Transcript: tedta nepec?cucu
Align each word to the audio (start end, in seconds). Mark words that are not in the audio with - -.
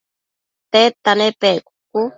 tedta 0.71 1.11
nepec?cucu 1.19 2.01